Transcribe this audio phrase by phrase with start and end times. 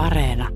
[0.00, 0.48] Areena.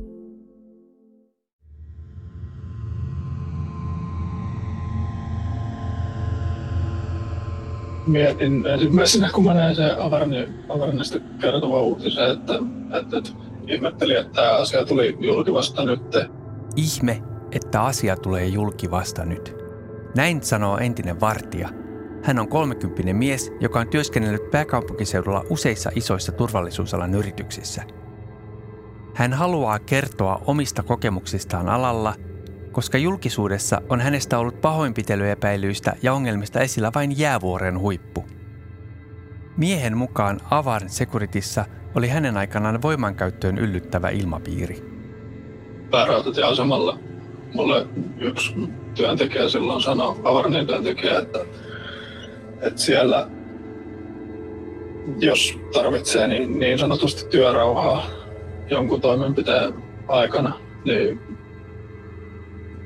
[8.07, 9.91] Mietin ensimmäisenä, kun mä näin sen
[10.69, 12.54] Avarnista kertova uutisen, että,
[12.99, 13.30] että, että
[13.69, 16.16] ihmettelin, että tämä asia tuli julki vasta nyt.
[16.76, 17.22] Ihme,
[17.52, 19.56] että asia tulee julki vasta nyt.
[20.16, 21.68] Näin sanoo entinen vartija.
[22.22, 27.82] Hän on 30 mies, joka on työskennellyt pääkaupunkiseudulla useissa isoissa turvallisuusalan yrityksissä.
[29.14, 32.15] Hän haluaa kertoa omista kokemuksistaan alalla,
[32.73, 38.25] koska julkisuudessa on hänestä ollut pahoinpitelyepäilyistä ja ongelmista esillä vain jäävuoren huippu.
[39.56, 44.83] Miehen mukaan Avarn Securitissa oli hänen aikanaan voimankäyttöön yllyttävä ilmapiiri.
[45.91, 46.98] Päärautatieasemalla
[47.55, 47.87] mulle
[48.19, 48.55] yksi
[48.95, 51.39] työntekijä silloin sanoi, Avarnin työntekijä, että,
[52.61, 53.28] että siellä
[55.19, 58.23] jos tarvitsee niin, niin sanotusti työrauhaa
[58.71, 59.75] jonkun toimenpiteen
[60.09, 61.21] aikana, niin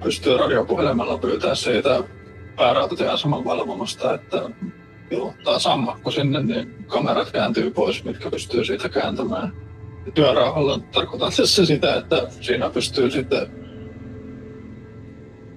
[0.02, 2.02] pystyy radiopuhelimella pyytää siitä
[2.56, 4.50] päärautatieaseman valvomasta, että
[5.10, 9.52] ilmoittaa sammakko sinne, niin kamerat kääntyy pois, mitkä pystyy siitä kääntämään.
[10.14, 13.46] Työrauhalla tarkoitan tässä sitä, että siinä pystyy sitten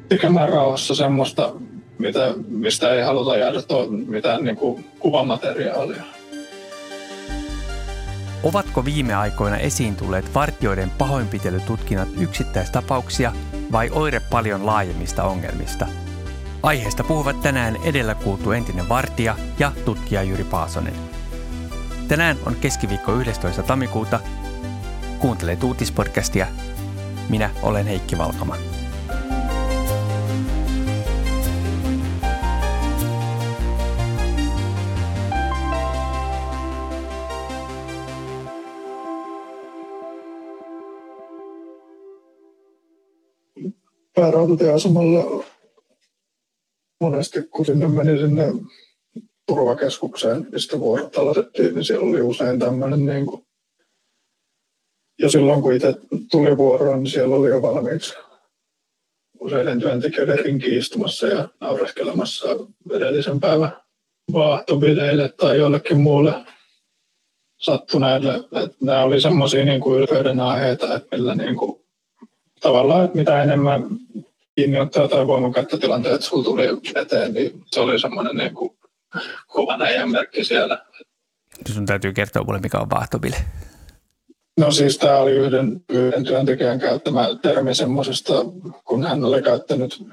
[0.10, 1.54] tekemään rauhassa semmoista,
[1.98, 3.60] mitä, mistä ei haluta jäädä
[4.08, 6.04] mitään niin kuin kuvamateriaalia.
[8.44, 13.34] Ovatko viime aikoina esiin tulleet vartioiden pahoinpitelytutkinnat yksittäistapauksia
[13.72, 15.88] vai oire paljon laajemmista ongelmista?
[16.64, 20.94] Aiheesta puhuvat tänään edellä kuultu entinen vartija ja tutkija Jyri Paasonen.
[22.08, 23.64] Tänään on keskiviikko 11.
[23.64, 24.20] tammikuuta.
[25.20, 26.48] Kuuntele uutispodcastia.
[27.30, 28.71] Minä olen Heikki Valkama.
[44.16, 45.44] Päärautatieasemalla
[47.02, 48.46] monesti, kun sinne meni sinne
[49.48, 53.46] turvakeskukseen, mistä vuorot aloitettiin, niin siellä oli usein tämmöinen niin kuin,
[55.20, 55.96] ja silloin kun itse
[56.32, 58.14] tuli vuoroon, niin siellä oli jo valmiiksi
[59.40, 62.48] useiden työntekijöiden rinki istumassa ja naureskelemassa
[62.92, 63.72] edellisen päivän
[64.34, 66.34] vaahtopideille tai jollekin muulle
[67.58, 68.36] sattuneille.
[68.36, 71.81] Että nämä oli semmoisia niin ylpeyden aiheita, että millä niin kuin
[72.62, 73.88] tavallaan, että mitä enemmän
[74.56, 78.78] kiinniottaa tai voimakäyttötilanteet sulla tuli eteen, niin se oli semmoinen niin kuin
[79.48, 80.86] kova näijän merkki siellä.
[81.74, 83.36] Sun täytyy kertoa mulle, mikä on vaahtobile.
[84.60, 88.34] No siis tämä oli yhden, yhden työntekijän käyttämä termi semmoisesta,
[88.86, 90.04] kun hän oli käyttänyt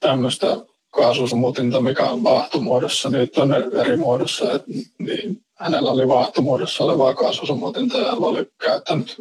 [0.00, 0.46] tämmöistä
[0.90, 4.52] kaasusmuutinta, mikä on vaahtumuodossa, niin on eri muodossa.
[4.52, 9.16] että niin hänellä oli vaahtumuodossa olevaa kaasusmuutinta ja hän oli käyttänyt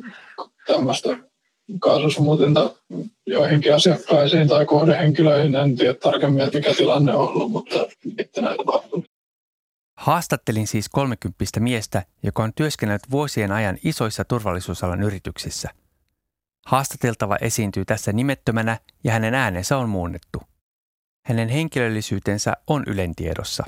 [0.67, 1.17] tämmöistä
[1.79, 2.75] kaasusmuutinta
[3.25, 5.55] joihinkin asiakkaisiin tai kohdehenkilöihin.
[5.55, 7.75] En tiedä tarkemmin, että mikä tilanne on ollut, mutta
[8.17, 9.05] mitä näitä tapahtunut.
[9.97, 15.69] Haastattelin siis 30 miestä, joka on työskennellyt vuosien ajan isoissa turvallisuusalan yrityksissä.
[16.65, 20.41] Haastateltava esiintyy tässä nimettömänä ja hänen äänensä on muunnettu.
[21.25, 23.63] Hänen henkilöllisyytensä on ylentiedossa.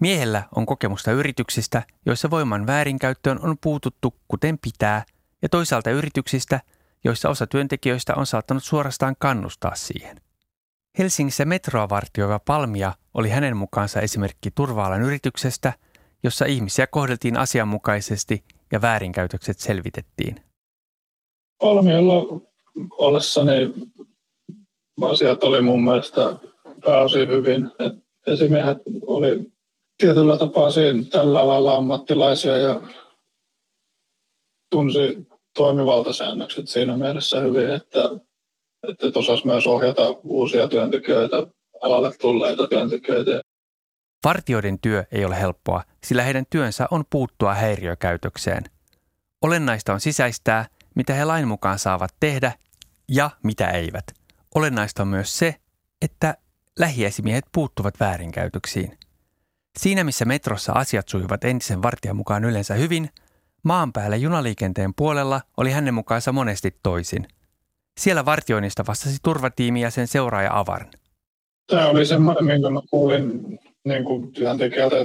[0.00, 5.04] Miehellä on kokemusta yrityksistä, joissa voiman väärinkäyttöön on puututtu kuten pitää–
[5.42, 6.60] ja toisaalta yrityksistä,
[7.04, 10.20] joissa osa työntekijöistä on saattanut suorastaan kannustaa siihen.
[10.98, 15.72] Helsingissä metroa vartioiva Palmia oli hänen mukaansa esimerkki turvaalan yrityksestä,
[16.22, 20.40] jossa ihmisiä kohdeltiin asianmukaisesti ja väärinkäytökset selvitettiin.
[21.60, 22.40] Palmialla
[22.90, 23.74] ollessani
[25.02, 26.36] asiat oli mun mielestä
[26.84, 27.70] pääosin hyvin.
[28.26, 29.52] esimiehet oli
[29.98, 32.80] tietyllä tapaa siinä tällä alalla ammattilaisia ja
[34.70, 38.00] tunsi toimivaltasäännökset siinä mielessä hyvin, että,
[38.88, 41.36] että osasi myös ohjata uusia työntekijöitä,
[41.82, 43.40] alalle tulleita työntekijöitä.
[44.22, 48.64] Partioiden työ ei ole helppoa, sillä heidän työnsä on puuttua häiriökäytökseen.
[49.42, 52.52] Olennaista on sisäistää, mitä he lain mukaan saavat tehdä
[53.08, 54.04] ja mitä eivät.
[54.54, 55.54] Olennaista on myös se,
[56.02, 56.34] että
[56.78, 58.98] lähiesimiehet puuttuvat väärinkäytöksiin.
[59.78, 63.10] Siinä missä metrossa asiat sujuvat entisen vartijan mukaan yleensä hyvin–
[63.66, 67.28] Maan päällä junaliikenteen puolella oli hänen mukaansa monesti toisin.
[68.00, 70.90] Siellä vartioinnista vastasi turvatiimi ja sen seuraaja Avarn.
[71.66, 74.96] Tämä oli semmoinen, minkä mä kuulin niin kuin työntekijältä,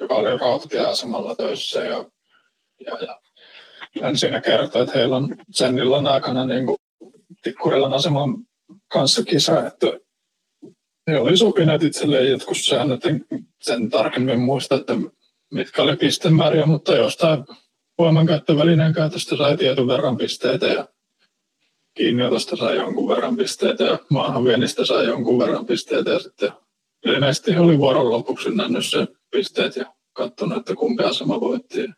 [0.00, 1.80] joka oli rautatieasemalla töissä.
[1.80, 2.04] Ja,
[2.86, 3.20] ja, ja
[4.02, 6.78] hän siinä kertoi, että heillä on sen illan aikana niin kuin
[7.42, 8.36] Tikkurilan aseman
[8.92, 9.86] kanssa kisa, että
[11.10, 13.24] he oli sopineet itselleen jotkut säännöt, en
[13.60, 14.92] sen tarkemmin muista, että
[15.50, 17.44] mitkä oli pistemääriä, mutta jostain
[17.98, 20.88] voimankäyttövälineen käytöstä sai tietyn verran pisteitä ja
[21.94, 26.52] kiinniotosta sai jonkun verran pisteitä ja maahanviennistä sai jonkun verran pisteitä ja sitten
[27.04, 31.90] ilmeisesti oli vuoron lopuksi nähnyt se pisteet ja katsonut, että kumpi asema voitti.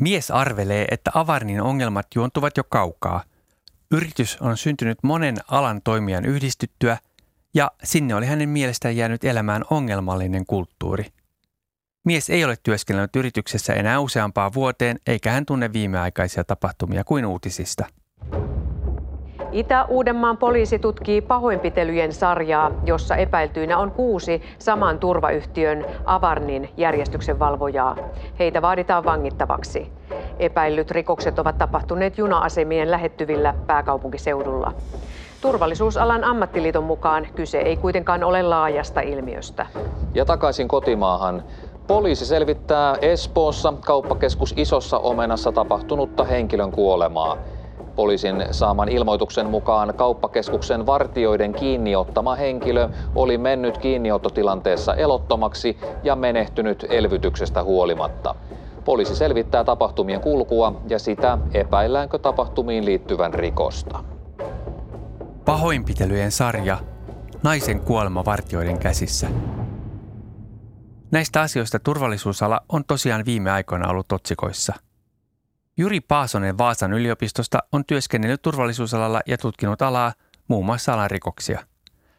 [0.00, 3.22] Mies arvelee, että Avarnin ongelmat juontuvat jo kaukaa.
[3.90, 6.98] Yritys on syntynyt monen alan toimijan yhdistyttyä
[7.54, 11.06] ja sinne oli hänen mielestään jäänyt elämään ongelmallinen kulttuuri.
[12.04, 17.84] Mies ei ole työskennellyt yrityksessä enää useampaan vuoteen eikä hän tunne viimeaikaisia tapahtumia kuin uutisista.
[19.52, 27.96] Itä-Uudenmaan poliisi tutkii pahoinpitelyjen sarjaa, jossa epäiltyinä on kuusi saman turvayhtiön Avarnin järjestyksenvalvojaa.
[28.38, 29.92] Heitä vaaditaan vangittavaksi.
[30.38, 34.72] Epäillyt rikokset ovat tapahtuneet juna-asemien lähettyvillä pääkaupunkiseudulla.
[35.40, 39.66] Turvallisuusalan ammattiliiton mukaan kyse ei kuitenkaan ole laajasta ilmiöstä.
[40.14, 41.42] Ja takaisin kotimaahan.
[41.90, 47.36] Poliisi selvittää Espoossa kauppakeskus Isossa Omenassa tapahtunutta henkilön kuolemaa.
[47.96, 57.62] Poliisin saaman ilmoituksen mukaan kauppakeskuksen vartioiden kiinniottama henkilö oli mennyt kiinniottotilanteessa elottomaksi ja menehtynyt elvytyksestä
[57.62, 58.34] huolimatta.
[58.84, 64.04] Poliisi selvittää tapahtumien kulkua ja sitä, epäilläänkö tapahtumiin liittyvän rikosta.
[65.44, 66.78] Pahoinpitelyjen sarja,
[67.42, 69.28] naisen kuolema vartioiden käsissä.
[71.10, 74.74] Näistä asioista turvallisuusala on tosiaan viime aikoina ollut otsikoissa–
[75.80, 80.12] Juri Paasonen Vaasan yliopistosta on työskennellyt turvallisuusalalla ja tutkinut alaa,
[80.48, 81.66] muun muassa alan rikoksia.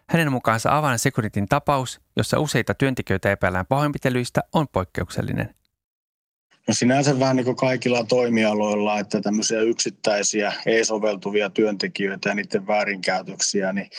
[0.10, 5.56] Hänen mukaansa Avan Securitin tapaus, jossa useita työntekijöitä epäillään pahoinpitelyistä, on poikkeuksellinen.
[6.68, 13.74] No sinänsä vähän niin kuin kaikilla toimialoilla, että tämmöisiä yksittäisiä ei-soveltuvia työntekijöitä ja niiden väärinkäytöksiä,
[13.74, 13.90] niin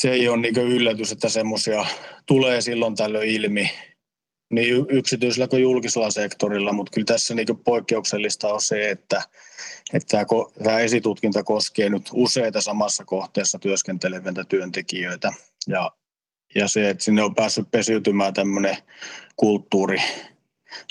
[0.00, 1.86] se ei ole niin yllätys, että semmoisia
[2.26, 3.70] tulee silloin tällöin ilmi
[4.50, 9.22] niin yksityisellä kuin julkisella sektorilla, mutta kyllä tässä niin poikkeuksellista on se, että,
[9.92, 10.24] että
[10.62, 15.32] tämä, esitutkinta koskee nyt useita samassa kohteessa työskenteleviä työntekijöitä
[15.66, 15.90] ja,
[16.54, 18.76] ja se, että sinne on päässyt pesiytymään tämmöinen
[19.36, 19.98] kulttuuri.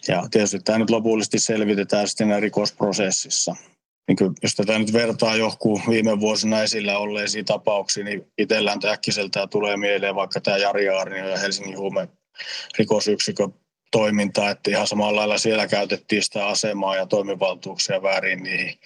[0.07, 3.56] Ja tietysti tämä nyt lopullisesti selvitetään sitten rikosprosessissa.
[4.09, 9.50] Niin kuin, jos tätä nyt vertaa johonkin viime vuosina esillä olleisiin tapauksiin, niin itsellään äkkiseltään
[9.50, 12.07] tulee mieleen vaikka tämä Jari Aarnio ja Helsingin huume
[12.77, 13.53] rikosyksikön
[13.91, 18.79] toimintaa, että ihan samalla lailla siellä käytettiin sitä asemaa ja toimivaltuuksia väärin niihin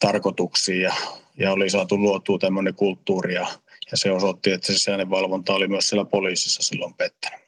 [0.00, 0.94] tarkoituksiin ja,
[1.38, 3.46] ja oli saatu luotua tämmöinen kulttuuri ja,
[3.90, 7.40] ja se osoitti, että se sisäinen valvonta oli myös siellä poliisissa silloin pettänyt.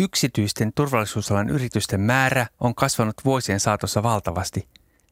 [0.00, 4.68] Yksityisten turvallisuusalan yritysten määrä on kasvanut vuosien saatossa valtavasti.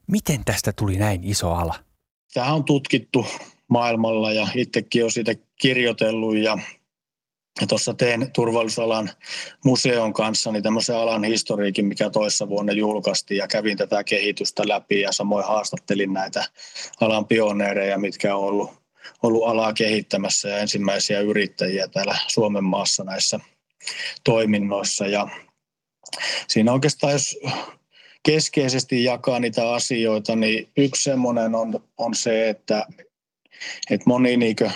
[0.06, 1.75] Miten tästä tuli näin iso ala?
[2.35, 3.26] Tämä on tutkittu
[3.69, 6.58] maailmalla ja itsekin olen siitä kirjoitellut ja
[7.61, 9.11] ja tuossa tein turvallisuusalan
[9.64, 15.00] museon kanssa niin tämmöisen alan historiikin, mikä toissa vuonna julkaistiin ja kävin tätä kehitystä läpi
[15.00, 16.44] ja samoin haastattelin näitä
[17.00, 18.70] alan pioneereja, mitkä on ollut,
[19.23, 23.41] ollut alaa kehittämässä ja ensimmäisiä yrittäjiä täällä Suomen maassa näissä
[24.25, 25.06] toiminnoissa.
[25.06, 25.29] Ja
[26.49, 27.38] siinä oikeastaan, jos
[28.26, 32.87] keskeisesti jakaa niitä asioita, niin yksi semmoinen on, on se, että,
[33.90, 34.70] että moni niinkö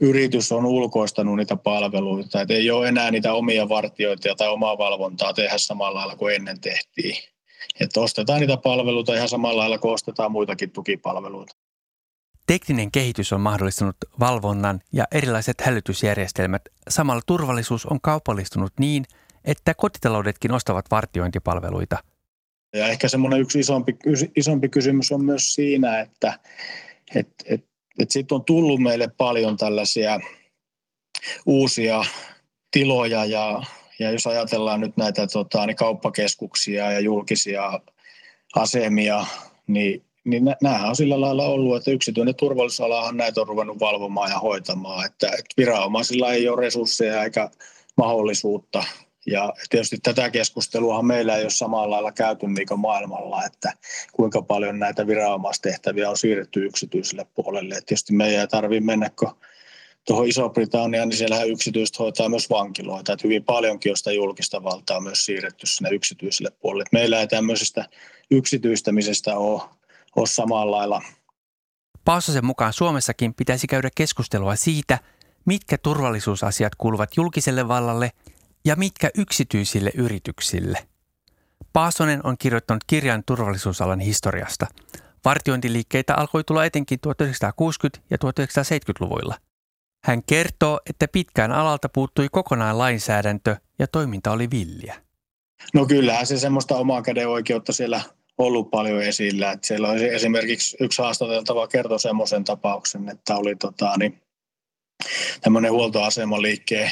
[0.00, 5.32] yritys on ulkoistanut niitä palveluita, että ei ole enää niitä omia vartioita tai omaa valvontaa
[5.32, 7.16] tehdä samalla lailla kuin ennen tehtiin.
[7.80, 11.56] Että ostetaan niitä palveluita ihan samalla lailla kuin ostetaan muitakin tukipalveluita.
[12.46, 16.62] Tekninen kehitys on mahdollistanut valvonnan ja erilaiset hälytysjärjestelmät.
[16.88, 19.04] Samalla turvallisuus on kaupallistunut niin,
[19.44, 21.98] että kotitaloudetkin ostavat vartiointipalveluita.
[22.76, 23.96] Ja ehkä semmoinen yksi isompi,
[24.36, 26.38] isompi kysymys on myös siinä, että,
[27.14, 30.20] että, että että siitä on tullut meille paljon tällaisia
[31.46, 32.04] uusia
[32.70, 33.62] tiloja ja,
[33.98, 37.80] ja jos ajatellaan nyt näitä tota, niin kauppakeskuksia ja julkisia
[38.54, 39.26] asemia,
[39.66, 44.38] niin, niin nämähän on sillä lailla ollut, että yksityinen turvallisuusalahan näitä on ruvennut valvomaan ja
[44.38, 47.50] hoitamaan, että, että viranomaisilla ei ole resursseja eikä
[47.96, 48.84] mahdollisuutta
[49.26, 53.72] ja tietysti tätä keskustelua meillä ei ole samalla lailla käyty niin maailmalla, että
[54.12, 57.74] kuinka paljon näitä viranomaistehtäviä on siirretty yksityiselle puolelle.
[57.74, 59.36] Et tietysti meidän ei tarvitse mennä, kun
[60.06, 63.12] tuohon Iso-Britanniaan, niin siellähän yksityiset hoitaa myös vankiloita.
[63.12, 66.82] Että hyvin paljonkin on sitä julkista valtaa myös siirretty sinne yksityiselle puolelle.
[66.82, 67.88] Et meillä ei tämmöisestä
[68.30, 69.62] yksityistämisestä ole,
[70.16, 71.02] ole samalla lailla.
[72.04, 74.98] Paassosen mukaan Suomessakin pitäisi käydä keskustelua siitä,
[75.44, 78.10] mitkä turvallisuusasiat kuuluvat julkiselle vallalle–
[78.66, 80.78] ja mitkä yksityisille yrityksille.
[81.72, 84.66] Paasonen on kirjoittanut kirjan turvallisuusalan historiasta.
[85.24, 89.34] Vartiointiliikkeitä alkoi tulla etenkin 1960- ja 1970-luvuilla.
[90.04, 94.94] Hän kertoo, että pitkään alalta puuttui kokonaan lainsäädäntö ja toiminta oli villiä.
[95.74, 98.00] No kyllähän se semmoista omaa käden oikeutta siellä
[98.38, 99.52] ollut paljon esillä.
[99.52, 104.20] Että siellä oli esimerkiksi yksi haastateltava kertoi semmoisen tapauksen, että oli tota, niin,
[105.40, 106.90] tämmöinen huoltoasemaliikkeen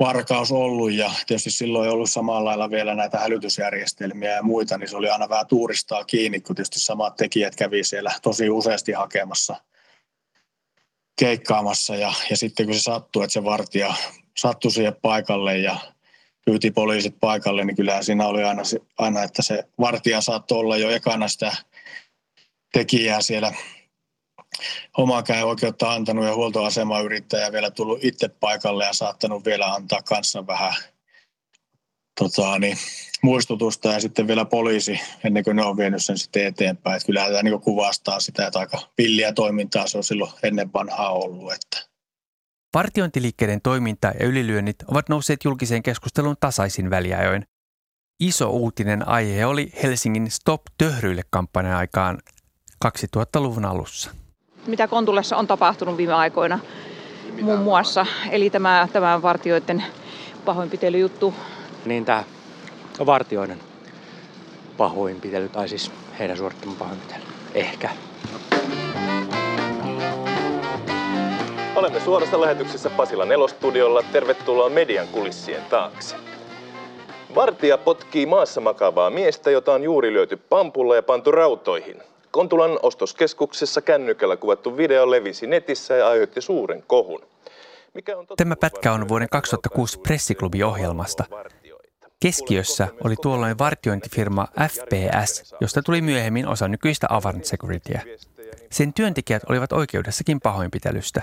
[0.00, 4.88] varkaus ollut ja tietysti silloin ei ollut samalla lailla vielä näitä hälytysjärjestelmiä ja muita, niin
[4.88, 9.56] se oli aina vähän tuuristaa kiinni, kun tietysti samat tekijät kävi siellä tosi useasti hakemassa
[11.20, 13.94] keikkaamassa ja, ja sitten kun se sattui, että se vartija
[14.36, 15.76] sattui siihen paikalle ja
[16.44, 18.62] pyyti poliisit paikalle, niin kyllähän siinä oli aina,
[18.98, 21.56] aina että se vartija saattoi olla jo ekana sitä
[22.72, 23.52] tekijää siellä
[24.96, 30.74] omaa oikeutta antanut ja huoltoasemayrittäjä vielä tullut itse paikalle ja saattanut vielä antaa kanssa vähän
[32.18, 32.76] tota, niin,
[33.22, 36.96] muistutusta ja sitten vielä poliisi ennen kuin ne on vienyt sen sitten eteenpäin.
[36.96, 41.12] Että kyllähän tämä niin kuvastaa sitä, että aika villiä toimintaa se on silloin ennen vanhaa
[41.12, 41.52] ollut.
[41.52, 41.90] Että.
[42.72, 47.44] Partiointiliikkeiden toiminta ja ylilyönnit ovat nousseet julkiseen keskusteluun tasaisin väliajoin.
[48.20, 52.18] Iso uutinen aihe oli Helsingin Stop Töhryille kampanjan aikaan
[52.84, 54.10] 2000-luvun alussa
[54.66, 56.58] mitä Kontulassa on tapahtunut viime aikoina
[57.30, 58.06] mitä muun muassa.
[58.30, 59.84] Eli tämä, tämä vartioiden
[60.44, 61.34] pahoinpitelyjuttu.
[61.84, 62.24] Niin tämä
[63.06, 63.58] vartioiden
[64.76, 67.22] pahoinpitely, tai siis heidän suorittaman pahoinpitely.
[67.54, 67.90] Ehkä.
[71.76, 74.02] Olemme suorassa lähetyksessä Pasila nelostudiolla.
[74.12, 76.16] Tervetuloa median kulissien taakse.
[77.34, 82.02] Vartija potkii maassa makavaa miestä, jota on juuri lyöty pampulla ja pantu rautoihin.
[82.30, 87.22] Kontulan ostoskeskuksessa kännykällä kuvattu video levisi netissä ja aiheutti suuren kohun.
[87.94, 91.24] Mikä on Tämä pätkä on vuoden 2006 pressiklubi-ohjelmasta.
[92.20, 98.02] Keskiössä oli tuolloin vartiointifirma FPS, josta tuli myöhemmin osa nykyistä Avant Securityä.
[98.70, 101.22] Sen työntekijät olivat oikeudessakin pahoinpitelystä.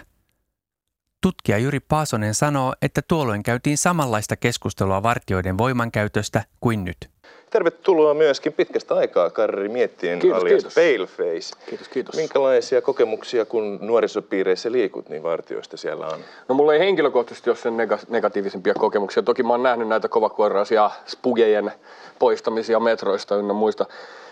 [1.21, 6.97] Tutkija Juri Paasonen sanoo, että tuolloin käytiin samanlaista keskustelua vartioiden voimankäytöstä kuin nyt–
[7.49, 10.75] Tervetuloa myöskin pitkästä aikaa Karri Miettien kiitos, alias kiitos.
[10.75, 11.65] Paleface.
[11.69, 12.15] Kiitos, kiitos.
[12.15, 16.19] Minkälaisia kokemuksia, kun nuorisopiireissä liikut, niin vartioista siellä on?
[16.47, 17.77] No mulla ei henkilökohtaisesti ole sen
[18.09, 19.23] negatiivisempia kokemuksia.
[19.23, 21.71] Toki mä oon nähnyt näitä kovakuoraisia spugejen
[22.19, 23.85] poistamisia metroista ynnä muista.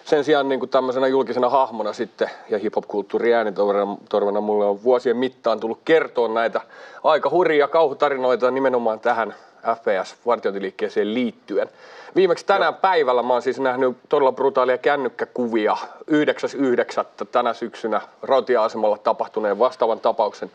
[0.05, 5.59] Sen sijaan niin kuin tämmöisenä julkisena hahmona sitten ja hip-hop-kulttuuri äänitorvena mulle on vuosien mittaan
[5.59, 6.61] tullut kertoa näitä
[7.03, 9.35] aika hurjia kauhutarinoita nimenomaan tähän
[9.75, 11.69] FPS-vartiointiliikkeeseen liittyen.
[12.15, 12.79] Viimeksi tänään Joo.
[12.81, 15.77] päivällä mä oon siis nähnyt todella brutaalia kännykkäkuvia
[16.11, 17.25] 9.9.
[17.31, 20.51] tänä syksynä rautia-asemalla tapahtuneen vastaavan tapauksen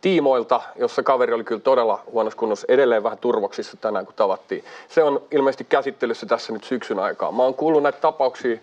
[0.00, 4.64] tiimoilta, jossa kaveri oli kyllä todella huonossa kunnossa edelleen vähän turvoksissa tänään, kun tavattiin.
[4.88, 7.32] Se on ilmeisesti käsittelyssä tässä nyt syksyn aikaa.
[7.32, 8.58] Mä oon kuullut näitä tapauksia,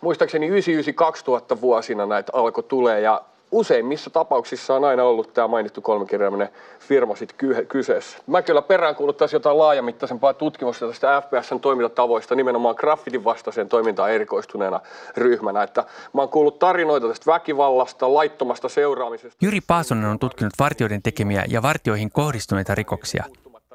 [0.00, 6.48] muistaakseni 99-2000 vuosina näitä alkoi tulee ja useimmissa tapauksissa on aina ollut tämä mainittu kolmekirjaiminen
[6.78, 7.34] firma sit
[7.68, 8.18] kyseessä.
[8.26, 14.80] Mä kyllä peräänkuuluttaisin jotain laajamittaisempaa tutkimusta tästä FPSn toimintatavoista nimenomaan graffitin vastaiseen toimintaan erikoistuneena
[15.16, 15.62] ryhmänä.
[15.62, 19.38] Että mä oon kuullut tarinoita tästä väkivallasta, laittomasta seuraamisesta.
[19.42, 23.24] Jyri Paasonen on tutkinut vartioiden tekemiä ja vartioihin kohdistuneita rikoksia.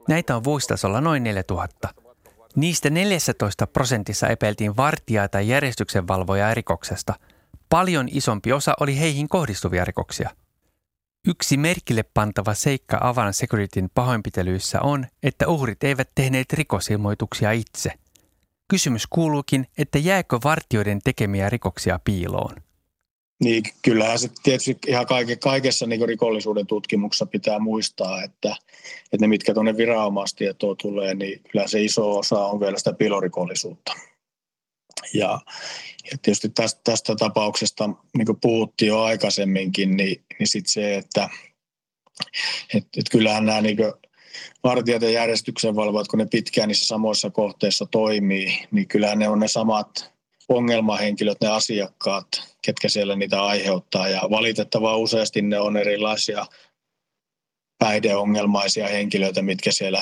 [0.08, 1.90] Näitä on vuositasolla noin 4000.
[2.56, 7.14] Niistä 14 prosentissa epäiltiin vartijaa tai järjestyksenvalvojaa rikoksesta–
[7.76, 10.30] Paljon isompi osa oli heihin kohdistuvia rikoksia.
[11.28, 17.92] Yksi merkille pantava seikka Avan Securityn pahoinpitelyissä on, että uhrit eivät tehneet rikosilmoituksia itse.
[18.68, 22.56] Kysymys kuuluukin, että jääkö vartioiden tekemiä rikoksia piiloon?
[23.44, 28.56] Niin, kyllähän se tietysti ihan kaike, kaikessa niin rikollisuuden tutkimuksessa pitää muistaa, että,
[29.04, 33.94] että ne mitkä tuonne viranomaistietoon tulee, niin kyllä se iso osa on vielä sitä pilorikollisuutta.
[35.14, 35.40] Ja,
[36.12, 41.30] ja tietysti tästä, tästä tapauksesta, niin kuin puhuttiin jo aikaisemminkin, niin, niin sit se, että
[42.74, 43.78] et, et kyllähän nämä niin
[44.64, 49.48] vartijat ja järjestyksenvalvojat, kun ne pitkään niissä samoissa kohteissa toimii, niin kyllähän ne on ne
[49.48, 50.14] samat
[50.50, 52.28] ongelmahenkilöt, ne asiakkaat,
[52.62, 54.08] ketkä siellä niitä aiheuttaa.
[54.08, 56.46] Ja valitettavaa useasti ne on erilaisia
[57.80, 60.02] päihdeongelmaisia henkilöitä, mitkä siellä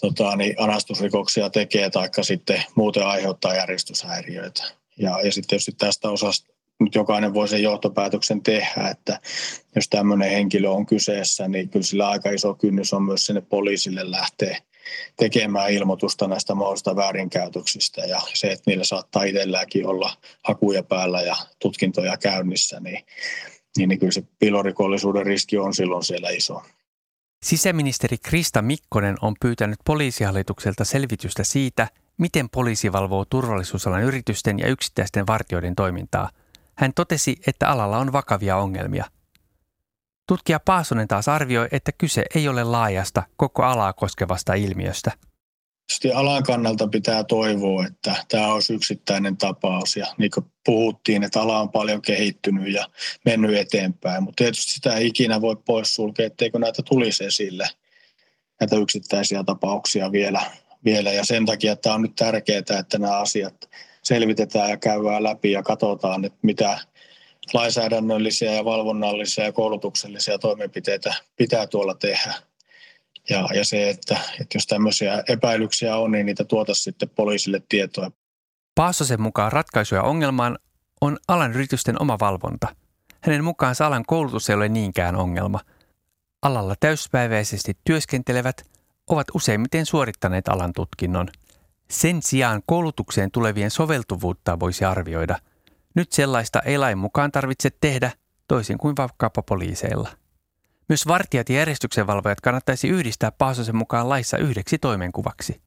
[0.00, 4.64] tota, niin anastusrikoksia tekee tai sitten muuten aiheuttaa järjestyshäiriöitä.
[4.98, 9.20] Ja, ja sitten tietysti tästä osasta nyt jokainen voi sen johtopäätöksen tehdä, että
[9.74, 14.10] jos tämmöinen henkilö on kyseessä, niin kyllä sillä aika iso kynnys on myös sinne poliisille
[14.10, 14.58] lähteä
[15.16, 21.36] tekemään ilmoitusta näistä mahdollisista väärinkäytöksistä ja se, että niillä saattaa itselläänkin olla hakuja päällä ja
[21.58, 23.04] tutkintoja käynnissä, niin,
[23.78, 26.62] niin, niin kyllä se pilorikollisuuden riski on silloin siellä iso.
[27.42, 31.88] Sisäministeri Krista Mikkonen on pyytänyt poliisihallitukselta selvitystä siitä,
[32.18, 36.30] miten poliisi valvoo turvallisuusalan yritysten ja yksittäisten vartioiden toimintaa.
[36.74, 39.04] Hän totesi, että alalla on vakavia ongelmia.
[40.28, 45.12] Tutkija Paasonen taas arvioi, että kyse ei ole laajasta, koko alaa koskevasta ilmiöstä.
[46.00, 49.96] Tietysti alan kannalta pitää toivoa, että tämä olisi yksittäinen tapaus.
[49.96, 52.86] Ja niin kuin puhuttiin, että ala on paljon kehittynyt ja
[53.24, 54.22] mennyt eteenpäin.
[54.22, 57.68] Mutta tietysti sitä ei ikinä voi poissulkea, etteikö näitä tulisi esille,
[58.60, 60.40] näitä yksittäisiä tapauksia vielä.
[60.84, 61.12] vielä.
[61.12, 63.70] Ja sen takia tämä on nyt tärkeää, että nämä asiat
[64.02, 66.78] selvitetään ja käydään läpi ja katsotaan, että mitä
[67.52, 72.34] lainsäädännöllisiä ja valvonnallisia ja koulutuksellisia toimenpiteitä pitää tuolla tehdä
[73.30, 78.10] ja, ja se, että, että jos tämmöisiä epäilyksiä on, niin niitä tuota sitten poliisille tietoa.
[78.74, 80.58] Paasosen mukaan ratkaisuja ongelmaan
[81.00, 82.76] on alan yritysten oma valvonta.
[83.20, 85.60] Hänen mukaansa alan koulutus ei ole niinkään ongelma.
[86.42, 88.70] Alalla täyspäiväisesti työskentelevät
[89.10, 91.28] ovat useimmiten suorittaneet alan tutkinnon.
[91.90, 95.38] Sen sijaan koulutukseen tulevien soveltuvuutta voisi arvioida.
[95.94, 98.12] Nyt sellaista ei lain mukaan tarvitse tehdä,
[98.48, 100.08] toisin kuin vaikkapa poliiseilla.
[100.88, 105.60] Myös vartijat ja järjestyksenvalvojat kannattaisi yhdistää Paasosen mukaan laissa yhdeksi toimenkuvaksi.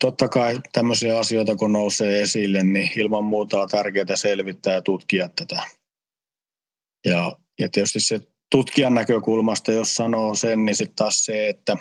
[0.00, 5.28] Totta kai tämmöisiä asioita, kun nousee esille, niin ilman muuta on tärkeää selvittää ja tutkia
[5.28, 5.62] tätä.
[7.04, 11.76] Ja, ja tietysti se tutkijan näkökulmasta, jos sanoo sen, niin sitten taas se, että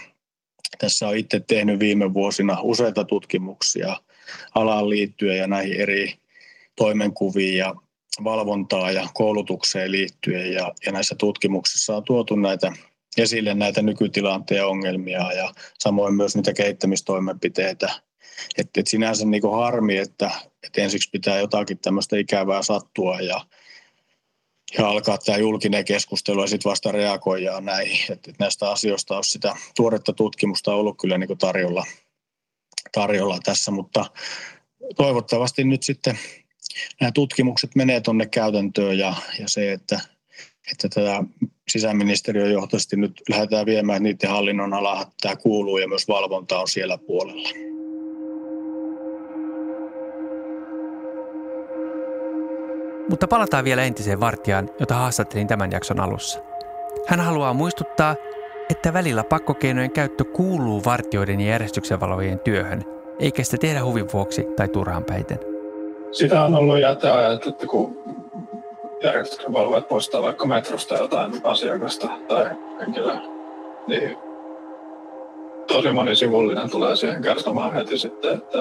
[0.78, 3.98] tässä on itse tehnyt viime vuosina useita tutkimuksia
[4.56, 6.14] alaan liittyen ja näihin eri
[6.76, 7.76] toimenkuviin ja
[8.24, 12.72] valvontaa ja koulutukseen liittyen ja, ja näissä tutkimuksissa on tuotu näitä
[13.18, 17.90] esille näitä nykytilanteen ongelmia ja samoin myös niitä kehittämistoimenpiteitä.
[18.58, 20.32] Että et sinänsä niin harmi, että
[20.64, 23.42] et ensiksi pitää jotakin tämmöistä ikävää sattua ja,
[24.78, 28.12] ja alkaa tämä julkinen keskustelu ja sitten vasta reagoidaan näihin.
[28.12, 31.86] Että et näistä asioista olisi sitä tuoretta tutkimusta ollut kyllä niin tarjolla,
[32.92, 34.06] tarjolla tässä, mutta
[34.96, 36.20] toivottavasti nyt sitten
[37.02, 40.00] nämä tutkimukset menee tuonne käytäntöön ja, ja se, että,
[40.72, 41.24] että tätä
[41.70, 46.98] sisäministeriön johtoisesti nyt lähdetään viemään niiden hallinnon alaa, tämä kuuluu ja myös valvonta on siellä
[46.98, 47.50] puolella.
[53.10, 56.40] Mutta palataan vielä entiseen vartijaan, jota haastattelin tämän jakson alussa.
[57.08, 58.16] Hän haluaa muistuttaa,
[58.70, 62.84] että välillä pakkokeinojen käyttö kuuluu vartioiden ja järjestyksenvalvojien työhön,
[63.20, 65.53] eikä sitä tehdä huvin vuoksi tai turhaan päiten
[66.14, 68.04] sitä on ollut jäteajat, että kun
[69.04, 72.46] järjestyksenvalvojat poistaa vaikka metrosta jotain asiakasta tai
[72.80, 73.22] henkilöä,
[73.88, 74.18] niin
[75.68, 78.60] tosi moni sivullinen tulee siihen kertomaan heti sitten, että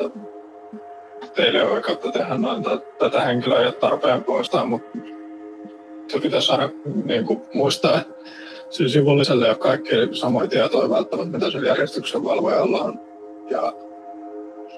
[1.35, 2.65] teille ei ole oikeutta tehdä noin,
[2.99, 4.99] tätä henkilöä ei ole tarpeen poistaa, mutta
[6.09, 6.69] se pitäisi aina
[7.05, 8.15] niin kuin, muistaa, että
[8.71, 13.01] sillä sivulliselle ei ole kaikki samoja tietoja välttämättä, mitä sillä järjestyksen valvojalla on.
[13.51, 13.73] Ja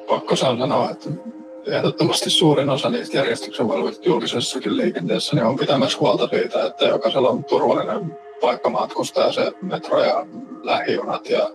[0.09, 1.11] pakko sanoa, että
[1.67, 7.45] ehdottomasti suurin osa niistä järjestyksenvalvojista julkisessakin liikenteessä niin on pitämässä huolta siitä, että jokaisella on
[7.45, 10.27] turvallinen paikka matkustaa se metro ja
[10.63, 11.51] lähijunat ja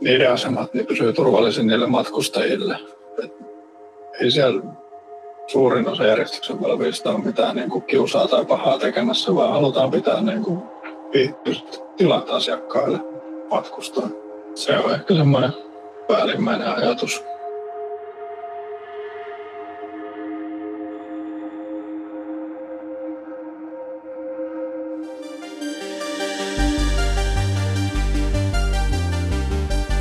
[0.00, 2.78] niiden asemat niin pysyy turvallisin niille matkustajille.
[3.24, 3.32] Et
[4.20, 4.62] ei siellä
[5.46, 10.42] suurin osa järjestyksenvalvojista on mitään niin kuin kiusaa tai pahaa tekemässä, vaan halutaan pitää niin
[10.42, 10.62] kuin
[11.96, 12.98] tilat asiakkaille
[13.50, 14.08] matkustaa.
[14.54, 15.50] Se on ehkä semmoinen
[16.08, 17.24] päällimmäinen ajatus.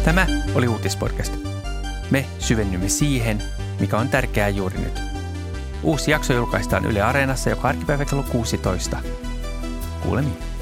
[0.04, 1.34] Tämä oli Uutispodcast.
[2.12, 3.44] Me syvennymme siihen,
[3.80, 5.00] mikä on tärkeää juuri nyt.
[5.84, 8.98] Uusi jakso julkaistaan Yle Areenassa joka arkipäivä kello 16.
[10.04, 10.53] Kuulemiin.